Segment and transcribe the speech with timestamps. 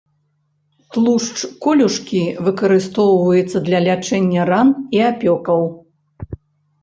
[0.93, 5.61] Тлушч колюшкі выкарыстоўваецца для лячэння ран і апёкаў.